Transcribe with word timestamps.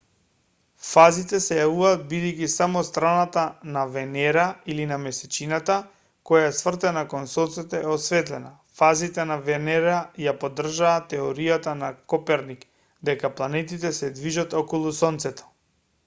фазите 0.91 1.39
се 1.47 1.57
јавуваат 1.57 2.05
бидејќи 2.13 2.47
само 2.53 2.81
страната 2.87 3.41
на 3.75 3.83
венера 3.97 4.45
или 4.75 4.87
на 4.93 4.97
месечината 5.03 5.75
која 6.31 6.47
е 6.49 6.55
свртена 6.61 7.03
кон 7.13 7.29
сонцето 7.35 7.79
е 7.81 7.91
осветлена. 7.97 8.51
фазите 8.81 9.27
на 9.35 9.39
венера 9.51 9.99
ја 10.25 10.35
поддржаа 10.47 10.97
теоријата 11.15 11.75
на 11.85 11.91
коперник 12.15 12.65
дека 13.13 13.35
планетите 13.41 13.93
се 14.03 14.11
движат 14.21 14.57
околу 14.65 14.99
сонцето 15.05 15.53